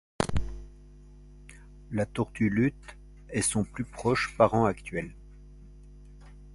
[1.91, 2.97] La Tortue Luth
[3.29, 5.13] est son plus proche parent actuel.